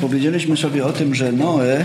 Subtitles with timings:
[0.00, 1.84] powiedzieliśmy sobie o tym, że Noe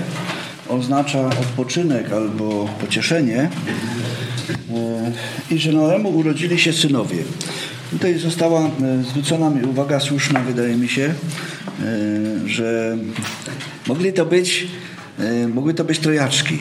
[0.70, 3.50] oznacza odpoczynek albo pocieszenie
[4.72, 5.12] e,
[5.52, 7.18] i że Noemu urodzili się synowie.
[7.92, 8.70] Tutaj została e,
[9.10, 11.14] zwrócona mi uwaga słuszna, wydaje mi się, e,
[12.46, 12.98] że
[13.88, 14.68] mogli to być,
[15.54, 16.60] mogły to być trojaczki.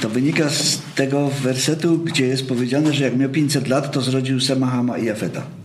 [0.00, 4.40] To wynika z tego wersetu, gdzie jest powiedziane, że jak miał 500 lat, to zrodził
[4.40, 5.59] Semahama i Jafeta.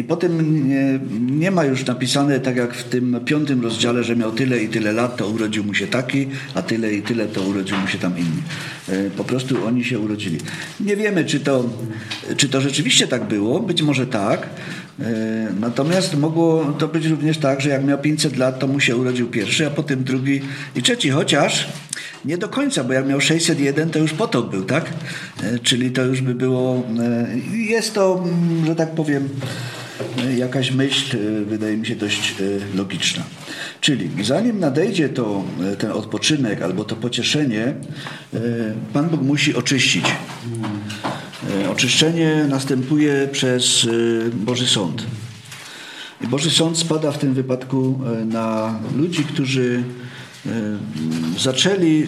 [0.00, 0.98] I potem nie,
[1.38, 4.92] nie, ma już napisane, tak jak w tym piątym rozdziale, że miał tyle i tyle
[4.92, 8.18] lat, to urodził mu się taki, a tyle i tyle, to urodził mu się tam
[8.18, 8.42] inni.
[8.88, 10.38] E, po prostu oni się urodzili.
[10.80, 11.64] Nie wiemy, czy to,
[12.36, 14.48] czy to rzeczywiście tak było, być może tak.
[15.00, 18.96] E, natomiast mogło to być również tak, że jak miał 500 lat, to mu się
[18.96, 20.40] urodził pierwszy, a potem drugi
[20.76, 21.68] i trzeci, chociaż
[22.24, 24.90] nie do końca, bo jak miał 601, to już potop był, tak?
[25.42, 26.82] E, czyli to już by było.
[27.52, 29.28] Jest to, mm, że tak powiem,
[30.36, 33.22] jakaś myśl, e, wydaje mi się, dość e, logiczna.
[33.80, 37.74] Czyli zanim nadejdzie to, e, ten odpoczynek albo to pocieszenie,
[38.92, 40.04] Pan Bóg musi oczyścić.
[41.72, 43.88] Oczyszczenie następuje przez
[44.32, 45.06] Boży Sąd.
[46.20, 49.82] I Boży Sąd spada w tym wypadku na ludzi, którzy
[51.38, 52.06] zaczęli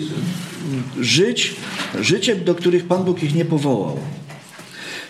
[1.00, 1.54] żyć
[2.00, 3.98] życiem, do których Pan Bóg ich nie powołał.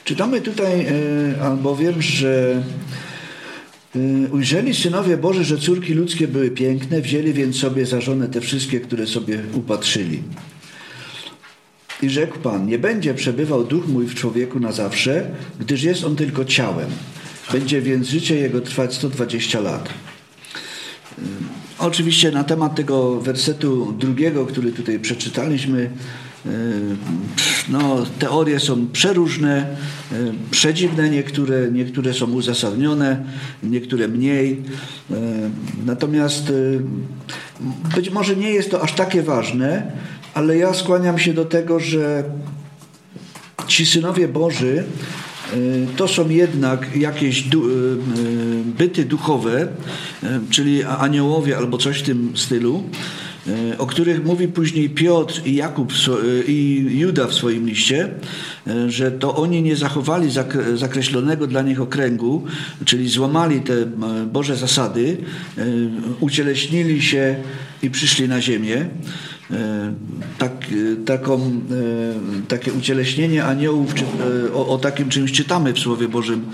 [0.05, 2.62] Czytamy tutaj e, albowiem, że
[3.97, 3.98] e,
[4.33, 8.80] Ujrzeli synowie Boży, że córki ludzkie były piękne, wzięli więc sobie za żonę te wszystkie,
[8.80, 10.23] które sobie upatrzyli.
[12.03, 15.30] I rzekł Pan, nie będzie przebywał duch mój w człowieku na zawsze,
[15.61, 16.91] gdyż jest on tylko ciałem.
[17.53, 19.89] Będzie więc życie jego trwać 120 lat.
[19.89, 21.23] E,
[21.78, 25.91] oczywiście na temat tego wersetu drugiego, który tutaj przeczytaliśmy,
[27.69, 29.67] no, teorie są przeróżne,
[30.12, 30.17] e,
[30.51, 33.25] przedziwne niektóre, niektóre są uzasadnione,
[33.62, 34.63] niektóre mniej.
[35.11, 35.15] E,
[35.87, 36.53] natomiast
[37.95, 39.93] być może nie jest to aż takie ważne,
[40.35, 42.25] ale ja skłaniam się do tego, że
[43.67, 44.85] ci synowie Boży
[45.97, 47.45] to są jednak jakieś
[48.79, 49.69] byty duchowe,
[50.51, 52.83] czyli aniołowie albo coś w tym stylu,
[53.79, 55.92] o których mówi później Piotr i Jakub
[56.47, 58.08] i Juda w swoim liście,
[58.67, 60.29] e, że to oni nie zachowali
[60.75, 62.45] zakreślonego dla nich okręgu,
[62.85, 63.86] czyli złamali te
[64.27, 65.17] Boże zasady,
[66.20, 67.36] ucieleśnili się
[67.83, 68.89] i przyszli na ziemię.
[69.51, 69.92] E,
[70.39, 74.05] tak, e, taką, e, takie ucieleśnienie aniołów, czy,
[74.55, 76.45] o, o, takim czymś czytamy w Słowie Bożym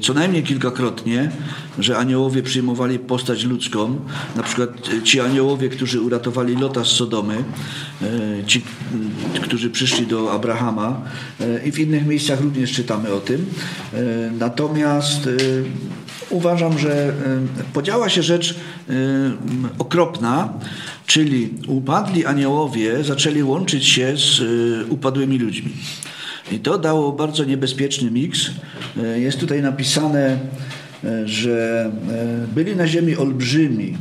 [0.00, 1.30] co najmniej kilkakrotnie,
[1.78, 4.00] że aniołowie przyjmowali postać ludzką.
[4.36, 4.70] Na przykład
[5.04, 7.44] ci aniołowie, którzy uratowali Lota z Sodomy,
[8.46, 8.62] ci,
[9.42, 11.02] którzy przyszli do Abrahama
[11.64, 13.46] i w innych miejscach również czytamy o tym.
[14.38, 15.28] Natomiast
[16.30, 17.12] uważam, że
[17.72, 18.54] podziała się rzecz
[19.78, 20.52] okropna,
[21.08, 25.72] Czyli upadli aniołowie zaczęli łączyć się z y, upadłymi ludźmi.
[26.52, 28.50] I to dało bardzo niebezpieczny miks.
[29.16, 30.38] Y, jest tutaj napisane,
[31.04, 31.90] y, że
[32.54, 33.96] byli na ziemi olbrzymi,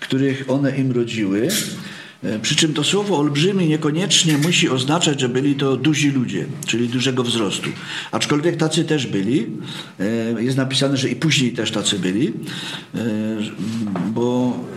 [0.00, 1.48] których one im rodziły.
[2.42, 7.22] Przy czym to słowo olbrzymi niekoniecznie musi oznaczać, że byli to duzi ludzie, czyli dużego
[7.22, 7.70] wzrostu.
[8.12, 9.46] Aczkolwiek tacy też byli.
[10.38, 12.32] Jest napisane, że i później też tacy byli,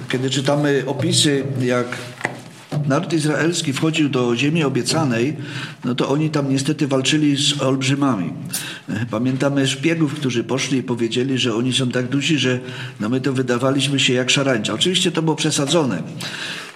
[0.09, 1.97] kiedy czytamy opisy, jak
[2.87, 5.37] naród izraelski wchodził do ziemi obiecanej,
[5.85, 8.33] no to oni tam niestety walczyli z olbrzymami.
[9.11, 12.59] Pamiętamy szpiegów, którzy poszli i powiedzieli, że oni są tak duzi, że
[12.99, 14.73] no my to wydawaliśmy się jak szarańcza.
[14.73, 16.03] Oczywiście to było przesadzone.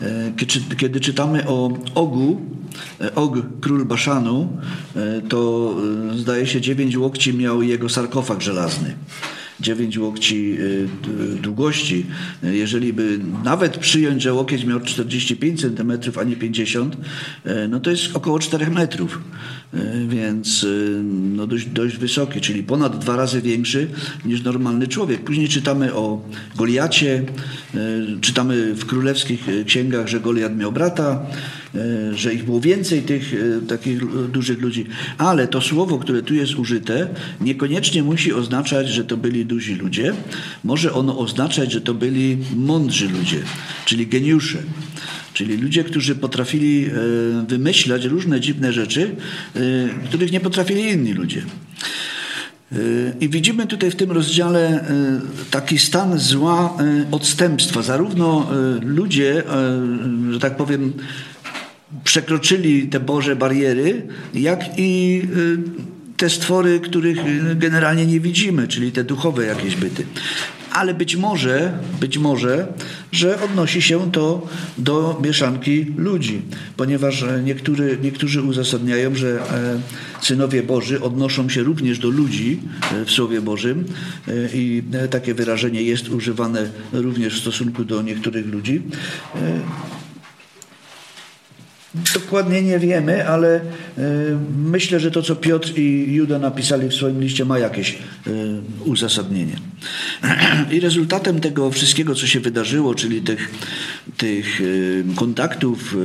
[0.01, 0.31] E,
[0.77, 2.41] kiedy czytamy o Ogu,
[3.01, 4.57] e, Og, król Baszanu,
[4.95, 5.75] e, to
[6.15, 8.95] zdaje się dziewięć łokci miał jego sarkofag żelazny.
[9.59, 10.87] 9 łokci y,
[11.41, 12.05] długości.
[12.43, 17.89] Jeżeli by nawet przyjąć, że łokieć miał 45 cm, a nie 50, y, no to
[17.89, 19.21] jest około 4 metrów.
[19.73, 20.65] Y, więc
[21.13, 23.87] no dość, dość wysoki, czyli ponad dwa razy większy
[24.25, 25.23] niż normalny człowiek.
[25.23, 26.21] Później czytamy o
[26.55, 27.23] Goliacie,
[28.21, 31.25] czytamy w królewskich księgach, że Goliat miał brata,
[32.15, 34.85] że ich było więcej tych e, takich dużych ludzi,
[35.17, 37.07] ale to słowo, które tu jest użyte,
[37.41, 40.13] niekoniecznie musi oznaczać, że to byli duzi ludzie.
[40.63, 43.37] Może ono oznaczać, że to byli mądrzy ludzie,
[43.85, 44.57] czyli geniusze.
[45.33, 46.89] Czyli ludzie, którzy potrafili e,
[47.47, 49.15] wymyślać różne dziwne rzeczy,
[50.05, 51.41] których nie potrafili inni ludzie.
[53.21, 54.85] I widzimy tutaj w tym rozdziale
[55.51, 56.77] taki stan zła
[57.11, 57.81] odstępstwa.
[57.81, 58.49] Zarówno
[58.81, 59.43] ludzie,
[60.31, 60.93] że tak powiem,
[62.03, 64.01] przekroczyli te Boże bariery,
[64.33, 67.17] jak i y, te stwory, których
[67.57, 70.05] generalnie nie widzimy, czyli te duchowe jakieś byty.
[70.73, 72.67] ale być może, być może,
[73.11, 74.47] że odnosi się to
[74.77, 76.41] do mieszanki ludzi,
[76.77, 79.39] ponieważ niektóry, niektórzy uzasadniają, że
[80.21, 82.59] synowie Boży odnoszą się również do ludzi
[83.05, 83.85] w Słowie Bożym
[84.53, 88.81] i takie wyrażenie jest używane również w stosunku do niektórych ludzi.
[92.13, 93.61] Dokładnie nie wiemy, ale y,
[94.57, 97.97] myślę, że to, co Piotr i Juda napisali w swoim liście, ma jakieś y,
[98.85, 99.55] uzasadnienie.
[100.71, 103.51] I rezultatem tego wszystkiego, co się wydarzyło, czyli tych,
[104.17, 105.95] tych y, kontaktów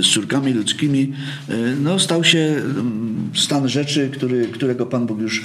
[0.00, 1.12] z córkami ludzkimi,
[1.82, 5.44] no, stał się mm, stan rzeczy, który, którego Pan Bóg już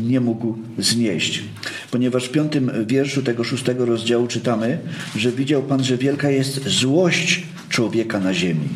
[0.00, 1.42] nie mógł znieść.
[1.90, 4.78] Ponieważ w piątym wierszu tego szóstego rozdziału czytamy,
[5.16, 8.68] że widział Pan, że wielka jest złość człowieka na ziemi.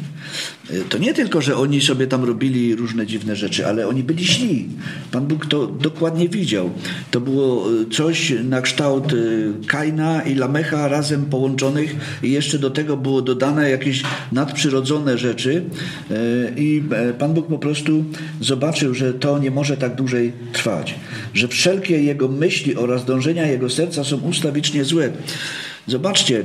[0.88, 4.68] To nie tylko, że oni sobie tam robili różne dziwne rzeczy, ale oni byli źli.
[5.12, 6.70] Pan Bóg to dokładnie widział.
[7.10, 12.96] To było coś na kształt y, Kaina i Lamecha razem połączonych i jeszcze do tego
[12.96, 15.64] było dodane jakieś nadprzyrodzone rzeczy
[16.10, 18.04] y, i e, Pan Bóg po prostu
[18.40, 20.94] zobaczył, że to nie może tak dłużej trwać.
[21.34, 25.10] Że wszelkie jego myśli oraz dążenia jego serca są ustawicznie złe.
[25.86, 26.44] Zobaczcie, e,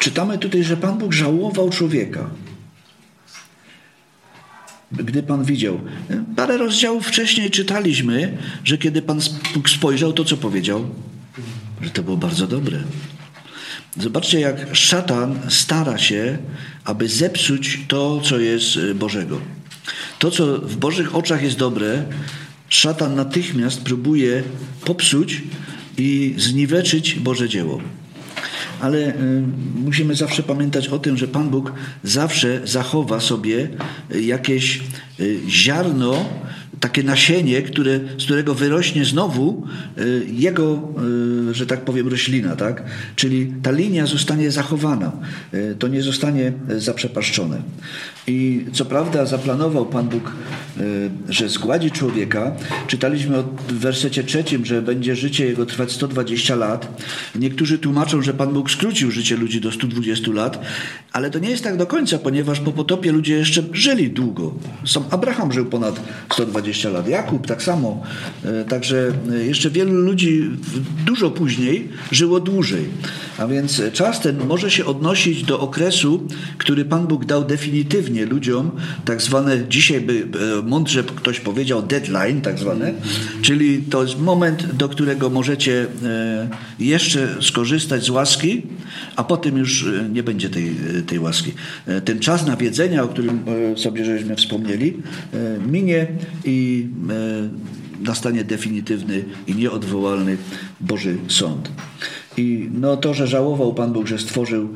[0.00, 2.30] czytamy tutaj, że Pan Bóg żałował człowieka.
[4.96, 5.80] Gdy Pan widział.
[6.36, 9.20] Parę rozdziałów wcześniej czytaliśmy, że kiedy Pan
[9.66, 10.86] spojrzał, to co powiedział?
[11.82, 12.78] Że to było bardzo dobre.
[13.96, 16.38] Zobaczcie, jak szatan stara się,
[16.84, 19.40] aby zepsuć to, co jest e, Bożego.
[20.18, 22.04] To, co w Bożych oczach jest dobre,
[22.68, 24.42] szatan natychmiast próbuje
[24.84, 25.42] popsuć
[25.98, 27.80] i zniweczyć Boże dzieło
[28.84, 29.42] ale y,
[29.84, 31.72] musimy zawsze pamiętać o tym, że Pan Bóg
[32.02, 33.68] zawsze zachowa sobie
[34.20, 34.80] jakieś
[35.20, 36.24] y, ziarno,
[36.80, 39.66] takie nasienie, które, z którego wyrośnie znowu
[39.98, 40.88] y, jego,
[41.52, 42.82] że tak powiem, roślina, tak?
[43.16, 45.12] Czyli ta linia zostanie zachowana,
[45.78, 47.62] to nie zostanie zaprzepaszczone.
[48.26, 50.32] I co prawda zaplanował Pan Bóg,
[51.28, 52.52] że zgładzi człowieka.
[52.86, 57.02] Czytaliśmy w wersecie trzecim, że będzie życie jego trwać 120 lat.
[57.34, 60.64] Niektórzy tłumaczą, że Pan Bóg skrócił życie ludzi do 120 lat,
[61.12, 64.54] ale to nie jest tak do końca, ponieważ po potopie ludzie jeszcze żyli długo.
[64.86, 66.00] Sam Abraham żył ponad
[66.32, 68.02] 120 lat, Jakub tak samo.
[68.44, 70.50] E, także e, jeszcze wielu ludzi
[71.06, 72.84] dużo później żyło dłużej.
[73.38, 76.26] A więc czas ten może się odnosić do okresu,
[76.58, 78.70] który Pan Bóg dał definitywnie ludziom,
[79.04, 80.28] tak zwane, dzisiaj by
[80.58, 82.92] e, mądrze ktoś powiedział deadline, tak zwane,
[83.42, 85.86] czyli to jest moment, do którego możecie
[86.78, 88.62] jeszcze skorzystać z łaski,
[89.16, 90.74] a potem już nie będzie tej,
[91.06, 91.52] tej łaski.
[92.04, 93.44] Ten czas nawiedzenia, o którym
[93.76, 94.96] sobie żeśmy wspomnieli,
[95.66, 96.06] minie
[96.44, 96.53] i
[98.00, 100.36] nastanie definitywny i nieodwołalny
[100.80, 101.70] Boży Sąd.
[102.36, 104.68] I no to, że żałował Pan Bóg, że stworzył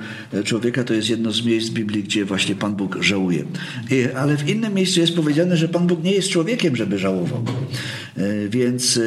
[0.45, 3.45] człowieka, to jest jedno z miejsc Biblii, gdzie właśnie Pan Bóg żałuje.
[3.91, 7.45] I, ale w innym miejscu jest powiedziane, że Pan Bóg nie jest człowiekiem, żeby żałował.
[8.51, 9.01] Więc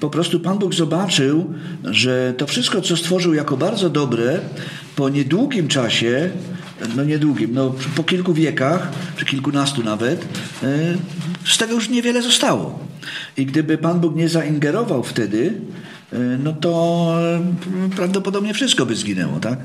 [0.00, 4.40] po prostu Pan Bóg zobaczył, że to wszystko, co stworzył jako bardzo dobre,
[4.96, 6.30] po niedługim czasie,
[6.96, 10.24] no niedługim, no po kilku wiekach, czy kilkunastu nawet,
[10.62, 10.94] e,
[11.44, 12.78] z tego już niewiele zostało.
[13.36, 15.54] I gdyby Pan Bóg nie zaingerował wtedy,
[16.12, 19.58] e, no to e, prawdopodobnie wszystko by zginęło, tak?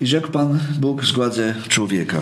[0.00, 2.20] I rzekł Pan Bóg, zgładzę człowieka.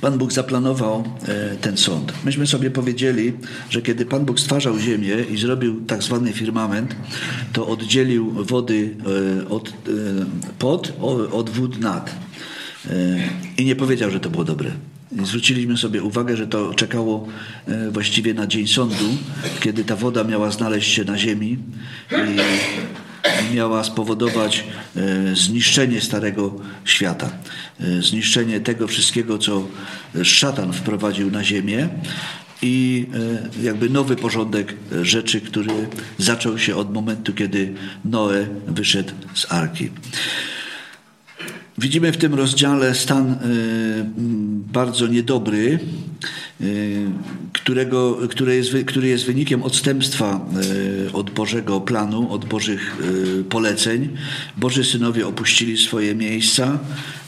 [0.00, 2.12] Pan Bóg zaplanował e, ten sąd.
[2.24, 3.32] Myśmy sobie powiedzieli,
[3.70, 6.96] że kiedy Pan Bóg stwarzał ziemię i zrobił tak zwany firmament,
[7.52, 8.94] to oddzielił wody
[9.44, 9.72] e, od, e,
[10.58, 10.92] pod
[11.32, 12.14] od wód nad.
[13.58, 14.70] I nie powiedział, że to było dobre.
[15.24, 17.28] Zwróciliśmy sobie uwagę, że to czekało
[17.90, 19.04] właściwie na dzień sądu,
[19.60, 21.58] kiedy ta woda miała znaleźć się na ziemi
[23.54, 24.64] miała spowodować
[24.96, 27.30] e, zniszczenie Starego Świata,
[27.80, 29.66] e, zniszczenie tego wszystkiego, co
[30.22, 31.88] szatan wprowadził na ziemię
[32.62, 33.06] i
[33.60, 39.90] e, jakby nowy porządek rzeczy, który zaczął się od momentu, kiedy Noe wyszedł z arki.
[41.78, 43.36] Widzimy w tym rozdziale stan
[44.72, 45.78] bardzo niedobry
[46.60, 47.10] Y,
[47.52, 50.46] którego, który, jest, który jest wynikiem odstępstwa
[51.06, 52.96] y, od Bożego planu, od Bożych
[53.48, 54.08] poleceń.
[54.56, 56.78] Boży synowie opuścili swoje miejsca,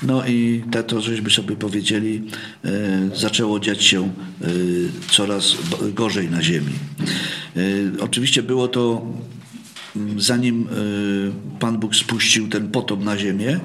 [0.03, 2.23] no i to, żeśmy sobie powiedzieli,
[3.15, 4.12] zaczęło dziać się
[5.11, 5.57] coraz
[5.95, 6.73] gorzej na ziemi.
[8.00, 9.07] Oczywiście było to
[10.18, 10.66] zanim
[11.61, 13.61] Pan Bóg spuścił ten potop na ziemię,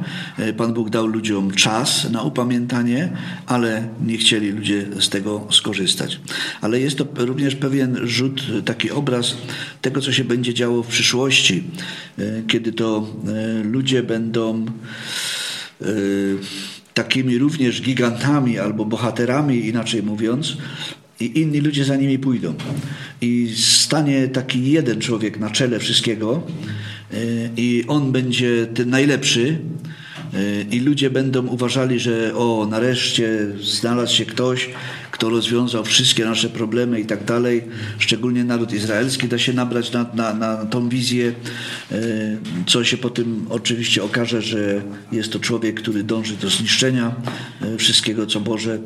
[0.58, 3.10] Pan Bóg dał ludziom czas na upamiętanie,
[3.46, 6.20] ale nie chcieli ludzie z tego skorzystać.
[6.62, 9.38] Ale jest to również pewien rzut, taki obraz
[9.82, 11.64] tego, co się będzie działo w przyszłości,
[12.48, 13.08] kiedy to
[13.64, 14.66] ludzie będą
[16.94, 20.58] takimi również gigantami albo bohaterami, inaczej mówiąc,
[21.20, 22.54] i inni ludzie za nimi pójdą.
[23.22, 23.54] I
[23.96, 26.42] stanie taki jeden człowiek na czele wszystkiego,
[27.14, 27.18] e,
[27.58, 29.58] i on będzie ten najlepszy,
[30.34, 34.70] e, i ludzie będą uważali, że o, nareszcie znalazł się ktoś,
[35.12, 37.64] kto rozwiązał wszystkie nasze problemy i tak dalej.
[38.00, 41.34] Szczególnie naród izraelski da się nabrać na, na, na tą wizję,
[41.92, 41.98] e,
[42.68, 47.16] co się potem oczywiście okaże, że jest to człowiek, który dąży do zniszczenia
[47.78, 48.80] wszystkiego, co Boże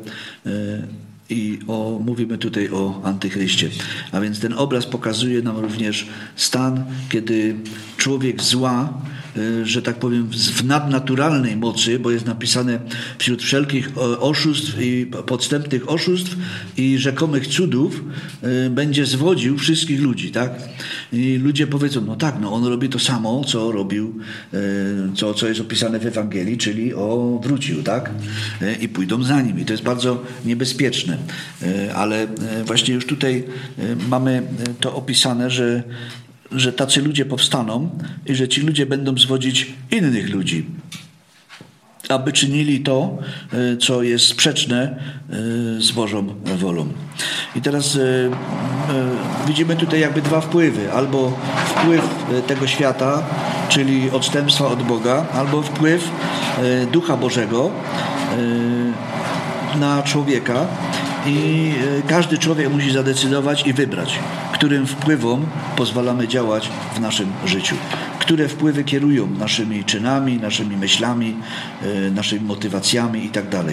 [1.30, 3.70] i o, mówimy tutaj o antychryście.
[4.12, 6.06] A więc ten obraz pokazuje nam również
[6.36, 7.56] stan, kiedy
[7.96, 9.02] człowiek zła
[9.36, 12.78] Y, że tak powiem, w nadnaturalnej mocy, bo jest napisane
[13.18, 16.36] wśród wszelkich oszustw i podstępnych oszustw
[16.76, 18.04] i rzekomych cudów
[18.66, 20.52] y, będzie zwodził wszystkich ludzi, tak?
[21.12, 24.14] I ludzie powiedzą, no tak, no on robi to samo, co robił,
[24.54, 24.58] y,
[25.14, 28.10] co, co jest opisane w Ewangelii, czyli o wrócił, tak?
[28.80, 29.60] I pójdą za nim.
[29.60, 31.18] I to jest bardzo niebezpieczne.
[31.94, 32.26] Ale
[32.64, 33.44] właśnie już tutaj
[34.08, 34.42] mamy
[34.80, 35.82] to opisane, że
[36.52, 37.90] że tacy ludzie powstaną
[38.26, 40.66] i że ci ludzie będą zwodzić innych ludzi,
[42.08, 43.18] aby czynili to,
[43.52, 45.34] e, co jest sprzeczne e,
[45.80, 46.88] z Bożą wolą.
[47.56, 48.00] I teraz e,
[49.46, 50.92] widzimy tutaj jakby dwa wpływy.
[50.92, 52.08] Albo wpływ
[52.46, 53.22] tego świata,
[53.68, 56.10] czyli odstępstwa od Boga, albo wpływ
[56.92, 57.70] Ducha Bożego
[59.80, 60.66] na człowieka.
[61.26, 61.72] I
[62.08, 64.18] każdy człowiek musi zadecydować i wybrać
[64.60, 65.46] którym wpływom
[65.76, 67.76] pozwalamy działać w naszym życiu,
[68.18, 71.36] które wpływy kierują naszymi czynami, naszymi myślami,
[71.82, 73.50] e, naszymi motywacjami itd.
[73.50, 73.66] Tak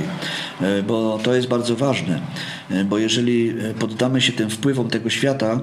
[0.61, 2.21] e, bo to jest bardzo ważne,
[2.69, 5.61] e, bo jeżeli poddamy się tym wpływom tego świata,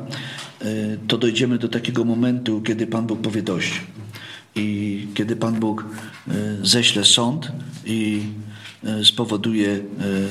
[1.09, 3.81] to dojdziemy do takiego momentu, kiedy Pan Bóg powie dość.
[4.55, 5.85] I kiedy Pan Bóg
[6.63, 7.53] ześle sąd
[7.85, 8.23] i
[9.05, 9.81] spowoduje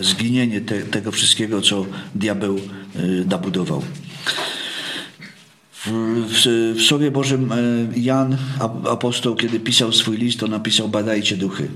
[0.01, 2.60] zginienie te, tego wszystkiego, co diabeł
[3.29, 3.83] nabudował.
[5.86, 7.55] W, w Słowie Bożym e,
[7.95, 8.38] Jan,
[8.89, 11.67] apostoł, kiedy pisał swój list, to napisał badajcie duchy.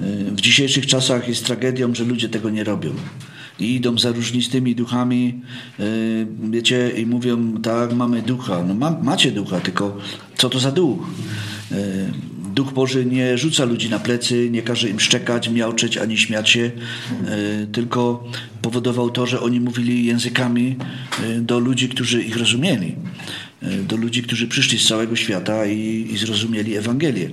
[0.00, 2.90] E, w dzisiejszych czasach jest tragedią, że ludzie tego nie robią.
[3.60, 5.40] I idą za różnistymi duchami,
[5.78, 5.84] e,
[6.50, 8.62] wiecie, i mówią, tak, mamy ducha.
[8.62, 9.96] No ma, macie ducha, tylko
[10.36, 11.06] co to za duch?
[12.56, 16.70] Duch Boży nie rzuca ludzi na plecy, nie każe im szczekać, miauczeć ani śmiać się,
[17.26, 18.24] e, tylko
[18.62, 20.76] powodował to, że oni mówili językami
[21.22, 22.94] e, do ludzi, którzy ich rozumieli,
[23.62, 27.30] e, do ludzi, którzy przyszli z całego świata i, i zrozumieli Ewangelię.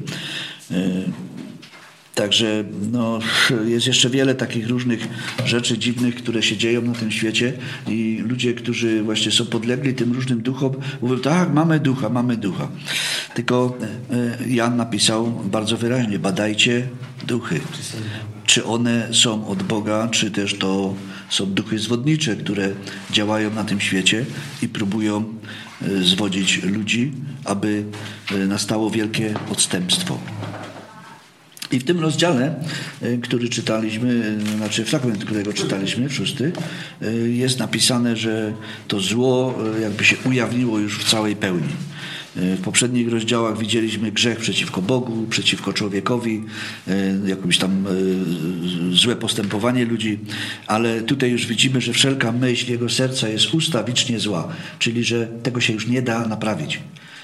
[2.16, 3.20] Także no,
[3.66, 5.08] jest jeszcze wiele takich różnych
[5.46, 7.54] rzeczy dziwnych, które się dzieją na tym świecie
[7.88, 12.68] i ludzie, którzy właśnie są podlegli tym różnym duchom, mówią, tak, mamy ducha, mamy ducha.
[13.34, 13.78] Tylko
[14.12, 16.88] e, Jan napisał bardzo wyraźnie, badajcie
[17.28, 17.60] duchy.
[18.46, 20.96] Czy one są od Boga, czy też to
[21.30, 22.70] są duchy zwodnicze, które
[23.12, 24.26] działają na tym świecie
[24.62, 25.24] i próbują
[25.82, 27.12] e, zwodzić ludzi,
[27.46, 27.84] aby
[28.32, 30.20] e, nastało wielkie odstępstwo.
[31.74, 32.56] I w tym rozdziale,
[33.02, 36.52] e, który czytaliśmy, e, znaczy fragment, którego czytaliśmy, szósty,
[37.02, 38.54] e, jest napisane, że
[38.88, 41.74] to zło jakby się ujawniło już w całej pełni.
[42.36, 46.44] W poprzednich rozdziałach widzieliśmy grzech przeciwko Bogu, przeciwko człowiekowi,
[47.26, 47.86] jakieś tam
[48.92, 50.20] złe postępowanie ludzi,
[50.68, 54.48] ale tutaj już widzimy, że wszelka myśl jego serca jest ustawicznie zła,
[54.80, 56.80] czyli że tego się już nie da naprawić.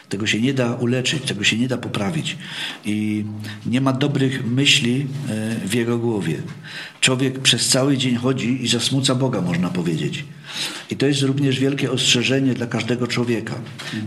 [0.09, 2.37] Tego się nie da uleczyć, tego się nie da poprawić.
[2.85, 3.25] I
[3.65, 6.41] nie ma dobrych myśli e, w jego głowie.
[7.01, 10.25] Człowiek przez cały dzień chodzi i zasmuca Boga, można powiedzieć.
[10.91, 13.55] I to jest również wielkie ostrzeżenie dla każdego człowieka.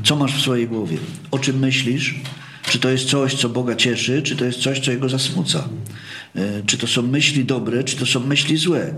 [0.04, 0.96] Co masz w swojej głowie?
[1.30, 2.14] O czym myślisz?
[2.62, 5.68] Czy to jest coś, co Boga cieszy, czy to jest coś, co Jego zasmuca?
[6.36, 8.94] E, czy to są myśli dobre, czy to są myśli złe?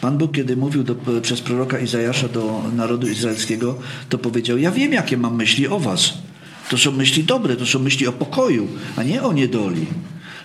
[0.00, 4.92] Pan Bóg, kiedy mówił do, przez proroka Izajasza do narodu izraelskiego, to powiedział: Ja wiem,
[4.92, 6.25] jakie mam myśli o Was
[6.70, 9.86] to są myśli dobre, to są myśli o pokoju, a nie o niedoli.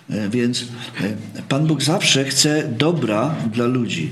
[0.10, 0.66] E, więc
[1.38, 4.10] e, Pan Bóg zawsze chce dobra dla ludzi,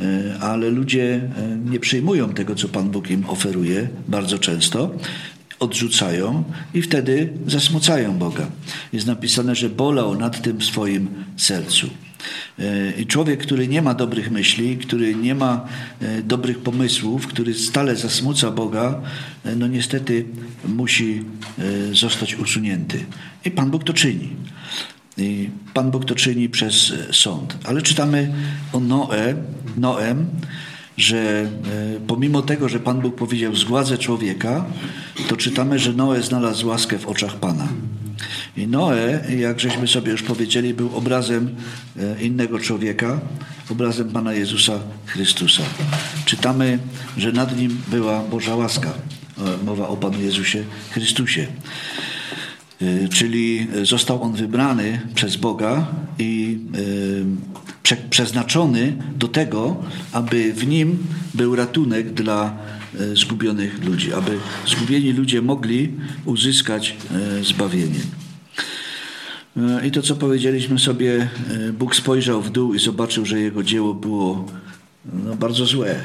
[0.00, 1.20] e, ale ludzie
[1.64, 4.90] nie przyjmują tego, co Pan Bóg im oferuje bardzo często,
[5.60, 8.46] odrzucają i wtedy zasmucają Boga.
[8.92, 11.90] Jest napisane, że bolał nad tym w swoim sercu.
[12.98, 15.66] I człowiek, który nie ma dobrych myśli, który nie ma
[16.24, 19.00] dobrych pomysłów, który stale zasmuca Boga,
[19.56, 20.24] no niestety
[20.68, 21.24] musi
[21.92, 23.04] zostać usunięty.
[23.44, 24.28] I Pan Bóg to czyni.
[25.18, 27.58] I Pan Bóg to czyni przez sąd.
[27.64, 28.32] Ale czytamy
[28.72, 29.34] o Noe,
[29.76, 30.26] Noem,
[30.96, 31.48] że e,
[32.06, 34.64] pomimo tego, że Pan Bóg powiedział zgładzę człowieka,
[35.28, 37.68] to czytamy, że Noe znalazł łaskę w oczach Pana.
[38.58, 41.54] I Noe, jak żeśmy sobie już powiedzieli, był obrazem
[41.98, 43.20] e, innego człowieka,
[43.70, 45.62] obrazem Pana Jezusa Chrystusa.
[46.24, 46.78] Czytamy,
[47.16, 48.94] że nad nim była Boża łaska.
[49.38, 51.46] E, mowa o Panu Jezusie Chrystusie.
[53.10, 55.86] Czyli został on wybrany przez Boga
[56.18, 56.58] i
[57.82, 59.76] prze, przeznaczony do tego,
[60.12, 60.98] aby w nim
[61.34, 62.56] był ratunek dla
[63.00, 65.92] e, zgubionych ludzi, aby zgubieni ludzie mogli
[66.24, 66.96] uzyskać
[67.40, 68.00] e, zbawienie.
[69.58, 71.28] E, I to, co powiedzieliśmy sobie,
[71.72, 74.46] Bóg spojrzał w dół i zobaczył, że jego dzieło było
[75.24, 76.00] no, bardzo złe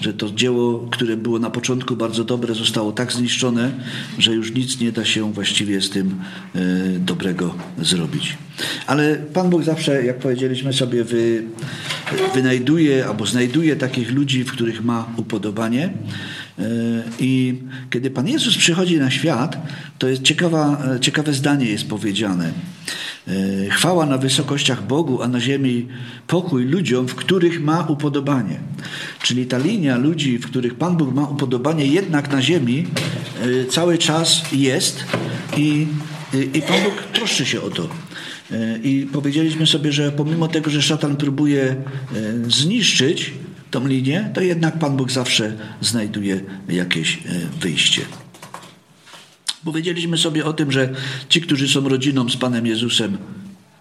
[0.00, 3.70] że to dzieło, które było na początku bardzo dobre, zostało tak zniszczone,
[4.18, 6.20] że już nic nie da się właściwie z tym
[6.54, 6.58] e,
[6.98, 8.36] dobrego zrobić.
[8.86, 11.42] Ale Pan Bóg zawsze, jak powiedzieliśmy sobie, wy,
[12.34, 15.92] wynajduje albo znajduje takich ludzi, w których ma upodobanie.
[16.58, 16.62] E,
[17.20, 17.54] I
[17.90, 19.66] kiedy Pan Jezus przychodzi na świat,
[19.98, 22.52] to jest ciekawa, e, ciekawe zdanie jest powiedziane.
[23.28, 25.86] E, chwała na wysokościach Bogu, a na ziemi
[26.26, 28.60] pokój ludziom, w których ma upodobanie.
[29.22, 32.86] Czyli ta linia ludzi, w których Pan Bóg ma upodobanie, jednak na ziemi
[33.70, 35.04] cały czas jest
[35.56, 35.86] i,
[36.54, 37.88] i Pan Bóg troszczy się o to.
[38.82, 41.76] I powiedzieliśmy sobie, że pomimo tego, że szatan próbuje
[42.48, 43.32] zniszczyć
[43.70, 47.18] tą linię, to jednak Pan Bóg zawsze znajduje jakieś
[47.60, 48.02] wyjście.
[49.64, 50.94] Powiedzieliśmy sobie o tym, że
[51.28, 53.18] ci, którzy są rodziną z Panem Jezusem,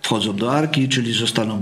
[0.07, 1.61] wchodzą do arki, czyli zostaną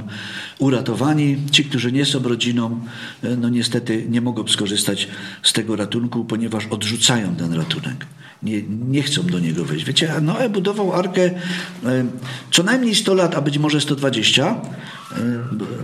[0.59, 1.37] uratowani.
[1.51, 2.79] Ci, którzy nie są rodziną,
[3.23, 5.07] e, no niestety nie mogą skorzystać
[5.43, 8.05] z tego ratunku, ponieważ odrzucają ten ratunek.
[8.43, 9.85] Nie, nie chcą do niego wejść.
[9.85, 12.05] Wiecie, Noe budował arkę e,
[12.51, 14.45] co najmniej 100 lat, a być może 120.
[14.45, 14.55] E,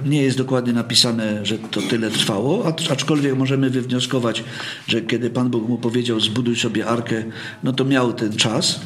[0.05, 4.43] nie jest dokładnie napisane, że to tyle trwało, aczkolwiek możemy wywnioskować,
[4.87, 7.23] że kiedy Pan Bóg mu powiedział zbuduj sobie arkę,
[7.63, 8.79] no to miał ten czas.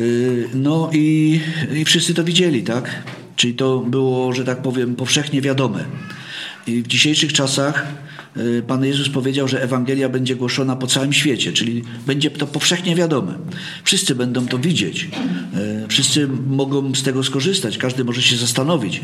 [0.00, 1.40] Y, no i,
[1.74, 3.02] i wszyscy to widzieli, tak?
[3.36, 5.84] Czyli to było, że tak powiem, powszechnie wiadome.
[6.66, 7.86] I w dzisiejszych czasach
[8.36, 12.94] y, Pan Jezus powiedział, że Ewangelia będzie głoszona po całym świecie, czyli będzie to powszechnie
[12.94, 13.34] wiadome.
[13.84, 15.08] Wszyscy będą to widzieć.
[15.84, 19.00] Y, wszyscy mogą z tego skorzystać, każdy może się zastanowić.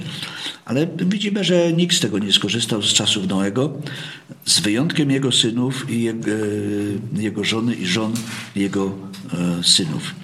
[0.65, 3.79] Ale widzimy, że nikt z tego nie skorzystał z czasów Noego,
[4.45, 6.31] z wyjątkiem jego synów i jego,
[7.17, 8.15] jego żony i żon
[8.57, 8.99] jego
[9.63, 10.15] synów.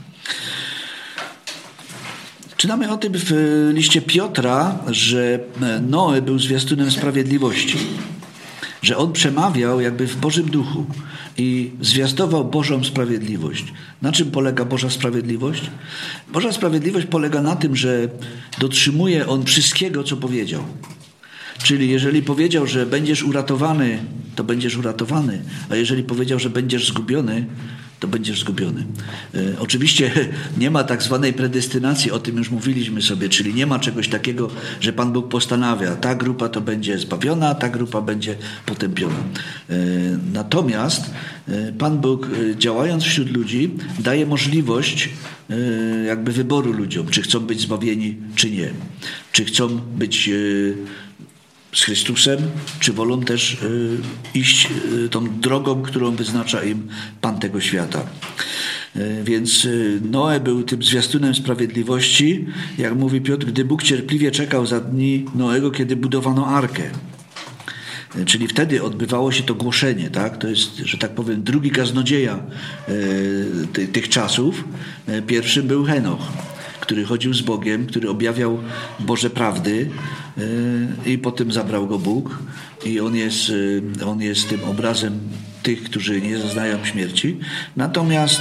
[2.58, 3.32] Czytamy o tym w
[3.74, 5.40] liście Piotra, że
[5.88, 7.78] Noe był zwiastunem sprawiedliwości,
[8.82, 10.86] że on przemawiał jakby w Bożym Duchu
[11.36, 13.64] i zwiastował Bożą sprawiedliwość.
[14.02, 15.70] Na czym polega Boża sprawiedliwość?
[16.32, 18.08] Boża sprawiedliwość polega na tym, że
[18.58, 20.62] dotrzymuje on wszystkiego, co powiedział.
[21.62, 23.98] Czyli jeżeli powiedział, że będziesz uratowany,
[24.36, 27.46] to będziesz uratowany, a jeżeli powiedział, że będziesz zgubiony,
[28.00, 28.84] to będziesz zgubiony.
[29.34, 30.10] E, oczywiście
[30.58, 34.50] nie ma tak zwanej predestynacji, o tym już mówiliśmy sobie, czyli nie ma czegoś takiego,
[34.80, 39.16] że Pan Bóg postanawia, ta grupa to będzie zbawiona, ta grupa będzie potępiona.
[39.70, 39.74] E,
[40.32, 41.10] natomiast
[41.48, 45.08] e, Pan Bóg działając wśród ludzi daje możliwość
[46.06, 48.70] jakby wyboru ludziom, czy chcą być zbawieni, czy nie.
[49.32, 50.30] Czy chcą być
[51.72, 52.38] z Chrystusem,
[52.80, 53.98] czy wolą też y,
[54.34, 54.68] iść
[55.04, 56.88] y, tą drogą, którą wyznacza im
[57.20, 58.06] Pan tego świata.
[58.96, 59.68] Y, więc
[60.10, 62.46] Noe był tym zwiastunem sprawiedliwości,
[62.78, 66.82] jak mówi Piotr, gdy Bóg cierpliwie czekał za dni Noego, kiedy budowano arkę.
[68.26, 70.38] Czyli wtedy odbywało się to głoszenie, tak?
[70.38, 72.38] To jest, że tak powiem, drugi kaznodzieja
[73.92, 74.64] tych czasów.
[75.26, 76.20] Pierwszym był Henoch
[76.80, 78.58] który chodził z Bogiem, który objawiał
[79.00, 79.90] Boże prawdy
[80.38, 82.38] e, i potem zabrał go Bóg
[82.84, 83.52] i on jest,
[84.00, 85.20] e, on jest tym obrazem
[85.62, 87.36] tych, którzy nie zaznają śmierci.
[87.76, 88.40] Natomiast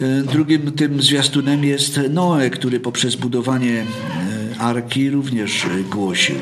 [0.00, 3.84] e, drugim tym zwiastunem jest Noe, który poprzez budowanie
[4.58, 6.36] arki również głosił.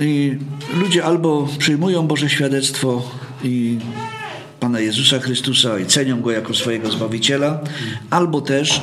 [0.00, 0.36] I
[0.74, 3.10] ludzie albo przyjmują Boże świadectwo
[3.44, 3.78] i
[4.60, 7.60] Pana Jezusa Chrystusa i cenią Go jako swojego Zbawiciela,
[8.10, 8.80] albo też y,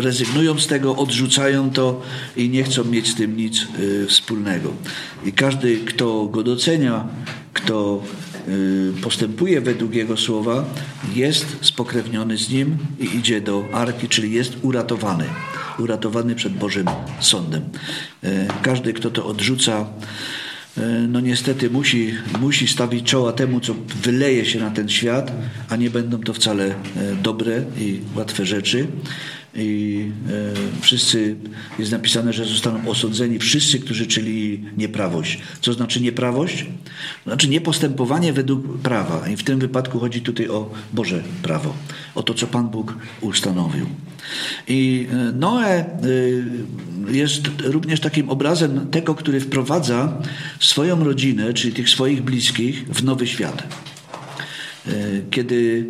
[0.00, 2.02] rezygnują z tego, odrzucają to
[2.36, 4.72] i nie chcą mieć z tym nic y, wspólnego.
[5.24, 7.08] I każdy, kto Go docenia,
[7.52, 8.02] kto
[8.48, 10.64] y, postępuje według Jego słowa,
[11.14, 15.24] jest spokrewniony z Nim i idzie do arki, czyli jest uratowany.
[15.78, 16.86] uratowany przed Bożym
[17.20, 17.62] sądem.
[18.62, 19.86] Każdy, kto to odrzuca,
[21.08, 25.32] no niestety musi, musi stawić czoła temu, co wyleje się na ten świat,
[25.68, 26.74] a nie będą to wcale
[27.22, 28.86] dobre i łatwe rzeczy
[29.54, 30.10] i
[30.76, 31.36] e, wszyscy,
[31.78, 35.38] jest napisane, że zostaną osądzeni wszyscy, którzy czyli nieprawość.
[35.60, 36.66] Co znaczy nieprawość?
[37.26, 39.28] Znaczy niepostępowanie według prawa.
[39.28, 41.74] I w tym wypadku chodzi tutaj o Boże prawo,
[42.14, 43.86] o to, co Pan Bóg ustanowił.
[44.68, 45.86] I e, Noe e,
[47.10, 50.18] jest również takim obrazem tego, który wprowadza
[50.60, 53.62] swoją rodzinę, czyli tych swoich bliskich, w nowy świat.
[55.30, 55.86] Kiedy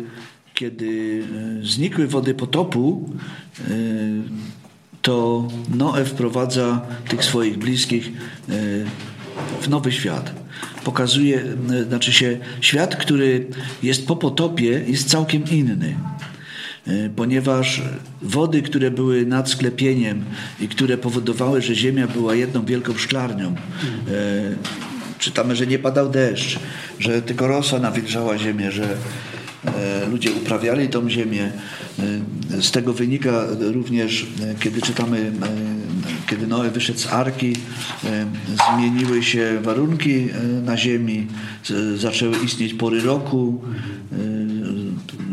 [0.61, 1.23] kiedy
[1.61, 3.09] e, znikły wody potopu,
[3.59, 3.63] e,
[5.01, 8.11] to Noe wprowadza tych swoich bliskich e,
[9.61, 10.33] w nowy świat.
[10.83, 11.43] Pokazuje,
[11.87, 13.47] znaczy się, świat, który
[13.83, 15.95] jest po potopie, jest całkiem inny
[17.15, 17.81] ponieważ
[18.21, 20.23] wody, które były nad sklepieniem
[20.59, 23.55] i które powodowały, że ziemia była jedną wielką szklarnią,
[25.19, 26.59] czytamy, że nie padał deszcz,
[26.99, 28.97] że tylko rosa nawilżała ziemię, że
[30.11, 31.51] ludzie uprawiali tą ziemię.
[31.99, 35.31] E, z tego wynika również, e, kiedy czytamy,
[36.29, 37.53] kiedy Noe wyszedł z Arki,
[38.67, 40.27] zmieniły się warunki
[40.65, 41.27] na ziemi,
[41.95, 43.61] zaczęły istnieć pory roku,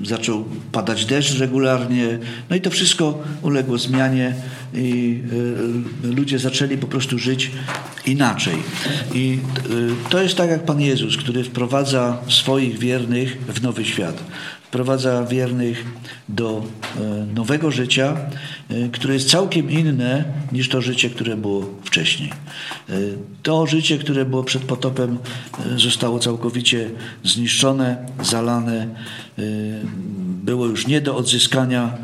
[0.04, 2.18] zaczął padać deszcz regularnie,
[2.50, 4.34] no i to wszystko uległo zmianie
[4.74, 5.18] i
[6.02, 7.50] ludzie zaczęli po prostu żyć
[8.10, 8.56] inaczej.
[9.14, 9.38] I
[10.10, 14.22] to jest tak jak Pan Jezus, który wprowadza swoich wiernych w nowy świat
[14.68, 15.84] wprowadza wiernych
[16.28, 16.64] do
[16.96, 17.00] e,
[17.34, 18.16] nowego życia,
[18.70, 22.32] e, które jest całkiem inne niż to życie, które było wcześniej.
[23.42, 25.18] To życie, które było przed potopem,
[25.76, 26.90] zostało całkowicie
[27.24, 28.88] zniszczone, zalane,
[30.44, 31.98] było już nie do odzyskania,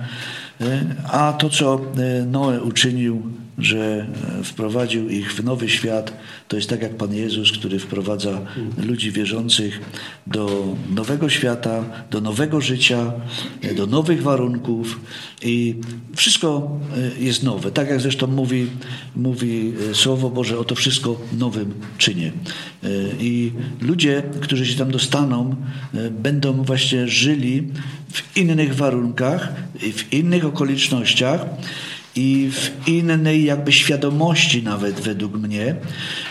[1.12, 1.80] a to, co
[2.26, 3.22] Noe uczynił,
[3.58, 4.06] że
[4.40, 6.12] e, wprowadził ich w nowy świat.
[6.48, 8.40] To jest tak jak Pan Jezus, który wprowadza
[8.86, 9.80] ludzi wierzących
[10.26, 13.12] do nowego świata, do nowego życia,
[13.62, 15.00] e, do nowych warunków
[15.42, 15.74] i
[16.16, 16.78] wszystko
[17.18, 17.70] e, jest nowe.
[17.70, 18.66] Tak jak zresztą mówi,
[19.16, 22.32] mówi Słowo Boże, o to wszystko nowym czynie.
[23.20, 25.56] I ludzie, którzy się tam dostaną,
[26.10, 27.68] będą właśnie żyli
[28.12, 31.46] w innych warunkach, w innych okolicznościach
[32.16, 35.76] i w innej jakby świadomości nawet według mnie.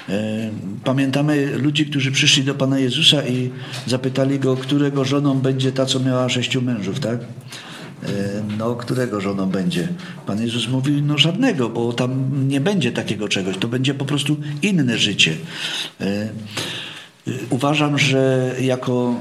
[0.10, 0.50] E,
[0.84, 3.50] pamiętamy ludzi, którzy przyszli do Pana Jezusa i
[3.88, 7.19] zapytali Go, którego żoną będzie ta, co miała sześciu mężów, tak?
[7.19, 8.08] E,
[8.58, 9.88] no, którego żoną będzie?
[10.26, 13.58] Pan Jezus mówi, no żadnego, bo tam nie będzie takiego czegoś.
[13.58, 15.36] To będzie po prostu inne życie.
[16.02, 16.30] E,
[17.50, 19.15] uważam, że jako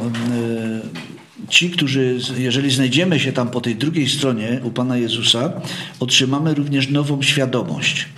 [1.48, 5.52] ci, którzy, jeżeli znajdziemy się tam po tej drugiej stronie u Pana Jezusa,
[6.00, 8.08] otrzymamy również nową świadomość.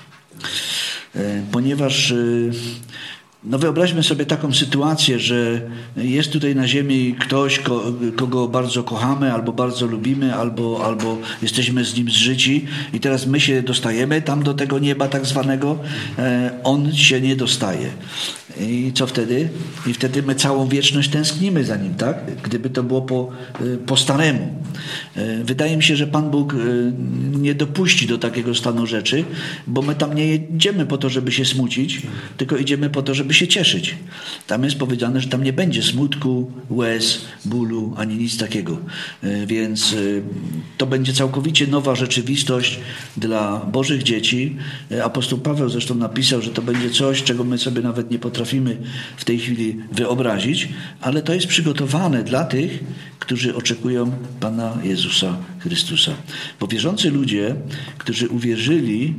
[1.14, 2.16] E, ponieważ e,
[3.44, 5.60] no wyobraźmy sobie taką sytuację, że
[5.96, 7.60] jest tutaj na ziemi ktoś,
[8.16, 13.40] kogo bardzo kochamy, albo bardzo lubimy, albo, albo jesteśmy z nim zżyci i teraz my
[13.40, 15.78] się dostajemy tam do tego nieba tak zwanego,
[16.18, 17.90] e, on się nie dostaje.
[18.60, 19.48] I co wtedy?
[19.86, 22.16] I wtedy my całą wieczność tęsknimy za nim, tak?
[22.42, 23.30] Gdyby to było po,
[23.60, 24.54] y, po staremu.
[25.16, 26.54] Y, wydaje mi się, że Pan Bóg
[27.32, 29.24] nie dopuści do takiego stanu rzeczy,
[29.66, 32.02] bo my tam nie jedziemy po to, żeby się smucić,
[32.36, 33.96] tylko idziemy po to, żeby się cieszyć.
[34.46, 38.78] Tam jest powiedziane, że tam nie będzie smutku, łez, bólu, ani nic takiego.
[39.46, 39.94] Więc
[40.78, 42.78] to będzie całkowicie nowa rzeczywistość
[43.16, 44.56] dla Bożych dzieci.
[45.04, 48.76] Apostoł Paweł zresztą napisał, że to będzie coś, czego my sobie nawet nie potrafimy
[49.16, 50.68] w tej chwili wyobrazić,
[51.00, 52.84] ale to jest przygotowane dla tych,
[53.18, 56.12] którzy oczekują Pana Jezusa Chrystusa.
[56.60, 57.54] Bo wierzący ludzie,
[57.98, 59.14] którzy uwierzyli,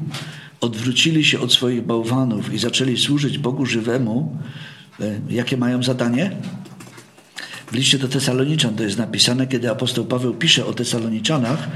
[0.62, 4.38] odwrócili się od swoich bałwanów i zaczęli służyć Bogu żywemu,
[5.00, 6.32] e, jakie mają zadanie?
[7.72, 11.68] W liście do Tesaloniczan to jest napisane, kiedy apostoł Paweł pisze o Tesaloniczanach,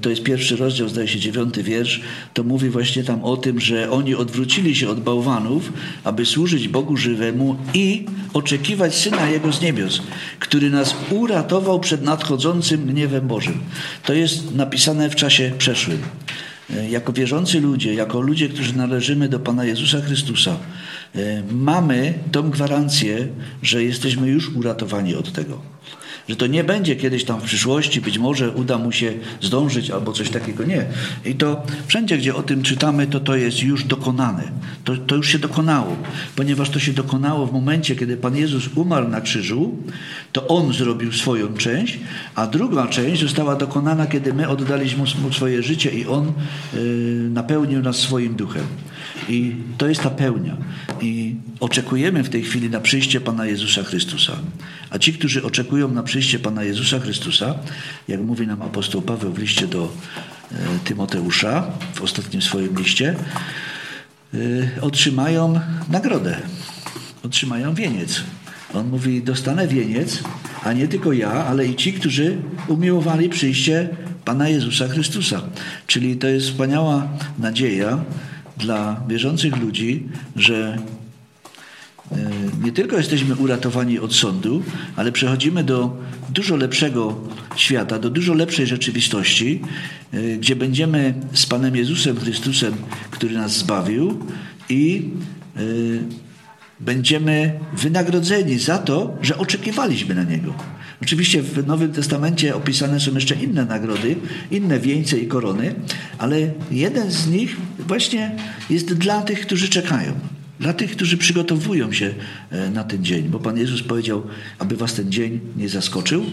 [0.00, 2.00] to jest pierwszy rozdział, zdaje się dziewiąty wiersz,
[2.34, 5.72] to mówi właśnie tam o tym, że oni odwrócili się od bałwanów,
[6.04, 10.02] aby służyć Bogu żywemu i oczekiwać Syna Jego z niebios,
[10.38, 13.60] który nas uratował przed nadchodzącym gniewem Bożym.
[14.04, 15.98] To jest napisane w czasie przeszłym.
[16.90, 20.56] Jako wierzący ludzie, jako ludzie, którzy należymy do Pana Jezusa Chrystusa,
[21.16, 23.28] E, mamy tą gwarancję,
[23.62, 25.60] że jesteśmy już uratowani od tego.
[26.28, 30.12] Że to nie będzie kiedyś tam w przyszłości, być może uda mu się zdążyć albo
[30.12, 30.64] coś takiego.
[30.64, 30.86] Nie.
[31.24, 34.42] I to wszędzie, gdzie o tym czytamy, to to jest już dokonane.
[34.84, 35.96] To, to już się dokonało.
[36.36, 39.76] Ponieważ to się dokonało w momencie, kiedy Pan Jezus umarł na krzyżu,
[40.32, 41.98] to On zrobił swoją część,
[42.34, 46.32] a druga część została dokonana, kiedy my oddaliśmy Mu swoje życie i On
[46.74, 46.80] yy,
[47.30, 48.64] napełnił nas swoim duchem.
[49.28, 50.56] I to jest ta pełnia.
[51.00, 54.32] I oczekujemy w tej chwili na przyjście Pana Jezusa Chrystusa.
[54.90, 57.54] A ci, którzy oczekują na przyjście Pana Jezusa Chrystusa,
[58.08, 59.92] jak mówi nam apostoł Paweł w liście do
[60.52, 63.14] e, Tymoteusza, w ostatnim swoim liście,
[64.34, 64.38] e,
[64.80, 66.36] otrzymają nagrodę,
[67.22, 68.24] otrzymają wieniec.
[68.74, 70.22] On mówi, dostanę wieniec,
[70.64, 72.36] a nie tylko ja, ale i ci, którzy
[72.68, 73.88] umiłowali przyjście
[74.24, 75.42] Pana Jezusa Chrystusa.
[75.86, 78.04] Czyli to jest wspaniała nadzieja
[78.56, 80.02] dla wierzących ludzi,
[80.36, 80.78] że
[82.12, 82.16] E,
[82.64, 84.62] nie tylko jesteśmy uratowani od sądu,
[84.96, 85.96] ale przechodzimy do
[86.28, 87.20] dużo lepszego
[87.56, 89.60] świata, do dużo lepszej rzeczywistości,
[90.12, 92.74] e, gdzie będziemy z Panem Jezusem Chrystusem,
[93.10, 94.18] który nas zbawił
[94.68, 95.10] i
[95.56, 95.60] e,
[96.84, 100.54] będziemy wynagrodzeni za to, że oczekiwaliśmy na Niego.
[101.02, 104.16] Oczywiście w Nowym Testamencie opisane są jeszcze inne nagrody,
[104.50, 105.74] inne wieńce i korony,
[106.18, 108.36] ale jeden z nich właśnie
[108.70, 110.12] jest dla tych, którzy czekają.
[110.60, 112.14] Dla tych, którzy przygotowują się
[112.50, 114.22] e, na ten dzień, bo Pan Jezus powiedział,
[114.58, 116.24] aby was ten dzień nie zaskoczył,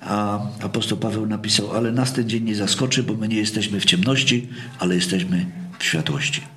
[0.00, 3.84] a apostoł Paweł napisał, ale nas ten dzień nie zaskoczy, bo my nie jesteśmy w
[3.84, 5.46] ciemności, ale jesteśmy
[5.78, 6.55] w światłości.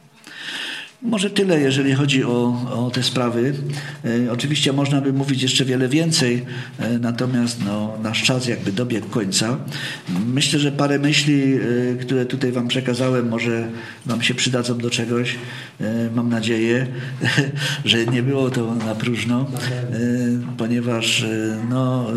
[1.02, 3.54] Może tyle, jeżeli chodzi o, o te sprawy.
[4.06, 6.46] E, oczywiście można by mówić jeszcze wiele więcej,
[6.80, 9.58] e, natomiast no, nasz czas jakby dobiegł końca.
[10.26, 11.58] Myślę, że parę myśli, e,
[11.96, 13.70] które tutaj Wam przekazałem, może
[14.06, 15.36] Wam się przydadzą do czegoś.
[15.82, 16.88] E, mam nadzieję,
[17.86, 19.98] że nie było to na próżno, e,
[20.58, 22.08] ponieważ e, no,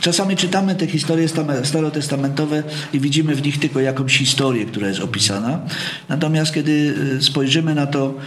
[0.00, 1.28] czasami czytamy te historie
[1.64, 2.62] starotestamentowe
[2.92, 5.60] i widzimy w nich tylko jakąś historię, która jest opisana.
[6.08, 8.19] Natomiast kiedy spojrzymy na to,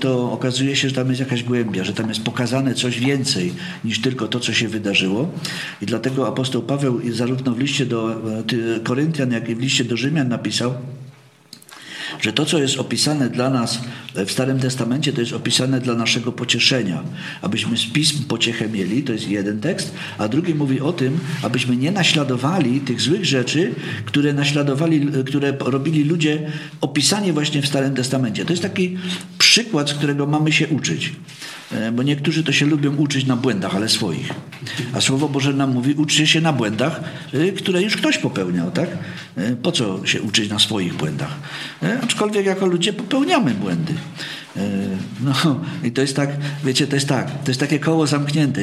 [0.00, 3.52] to okazuje się, że tam jest jakaś głębia, że tam jest pokazane coś więcej
[3.84, 5.28] niż tylko to, co się wydarzyło.
[5.82, 8.22] I dlatego apostoł Paweł zarówno w liście do
[8.84, 10.74] Koryntian, jak i w liście do Rzymian napisał,
[12.20, 13.80] że to, co jest opisane dla nas
[14.14, 17.02] w Starym Testamencie, to jest opisane dla naszego pocieszenia,
[17.42, 21.76] abyśmy z pism pociechę mieli, to jest jeden tekst, a drugi mówi o tym, abyśmy
[21.76, 23.74] nie naśladowali tych złych rzeczy,
[24.04, 26.50] które naśladowali, które robili ludzie
[26.80, 28.44] opisanie właśnie w Starym Testamencie.
[28.44, 28.96] To jest taki
[29.38, 31.12] przykład, z którego mamy się uczyć.
[31.72, 34.30] E, bo niektórzy to się lubią uczyć na błędach, ale swoich.
[34.92, 37.00] A Słowo Boże nam mówi, uczcie się na błędach,
[37.32, 38.88] e, które już ktoś popełniał, tak?
[39.36, 41.36] E, po co się uczyć na swoich błędach?
[42.02, 43.94] Aczkolwiek jako ludzie popełniamy błędy.
[45.20, 46.30] No i to jest tak,
[46.64, 48.62] wiecie, to jest tak, to jest takie koło zamknięte.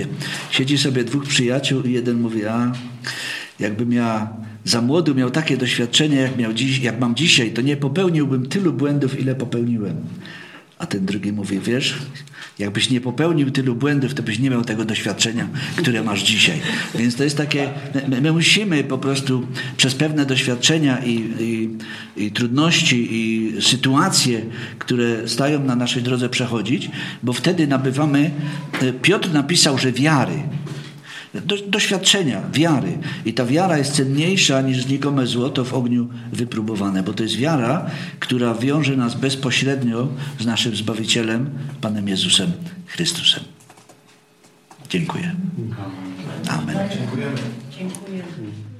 [0.51, 2.71] Siedzi sobie dwóch przyjaciół i jeden mówi, a
[3.59, 4.29] jakbym ja
[4.65, 8.73] za młodu miał takie doświadczenie, jak, miał dziś, jak mam dzisiaj, to nie popełniłbym tylu
[8.73, 9.95] błędów, ile popełniłem.
[10.81, 11.95] A ten drugi mówi, wiesz,
[12.59, 16.59] jakbyś nie popełnił tylu błędów, to byś nie miał tego doświadczenia, które masz dzisiaj.
[16.95, 17.69] Więc to jest takie,
[18.07, 21.69] my, my musimy po prostu przez pewne doświadczenia i, i,
[22.23, 24.41] i, trudności i sytuacje,
[24.79, 26.89] które stają na naszej drodze przechodzić,
[27.23, 28.31] bo wtedy nabywamy,
[29.01, 30.43] Piotr napisał, że wiary,
[31.33, 32.97] do, doświadczenia, wiary.
[33.25, 37.85] I ta wiara jest cenniejsza niż znikome złoto w ogniu wypróbowane, bo to jest wiara,
[38.19, 40.07] która wiąże nas bezpośrednio
[40.39, 41.49] z naszym Zbawicielem,
[41.81, 42.51] Panem Jezusem
[42.87, 43.43] Chrystusem.
[44.89, 45.35] Dziękuję.
[46.47, 46.77] Amen.
[46.89, 48.70] Dziękujemy.